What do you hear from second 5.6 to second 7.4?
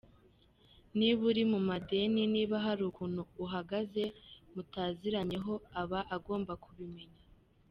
aba agomba kubimenya.